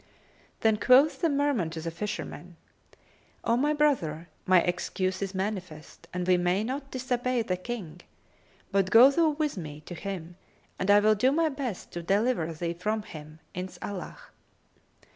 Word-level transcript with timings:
Then 0.61 0.77
quoth 0.77 1.21
the 1.21 1.29
Merman 1.29 1.69
to 1.69 1.79
the 1.81 1.91
fisherman, 1.91 2.55
"O 3.43 3.55
my 3.55 3.71
brother, 3.71 4.29
my 4.47 4.63
excuse 4.63 5.21
is 5.21 5.35
manifest, 5.35 6.07
and 6.11 6.25
we 6.27 6.37
may 6.37 6.63
not 6.63 6.89
disobey 6.89 7.43
the 7.43 7.55
King: 7.55 8.01
but 8.71 8.89
go 8.89 9.11
thou 9.11 9.29
with 9.29 9.57
me 9.57 9.79
to 9.81 9.93
him 9.93 10.37
and 10.79 10.89
I 10.89 10.99
will 11.01 11.13
do 11.13 11.31
my 11.31 11.49
best 11.49 11.91
to 11.91 12.01
deliver 12.01 12.51
thee 12.51 12.73
from 12.73 13.03
him, 13.03 13.41
Inshallah! 13.53 14.17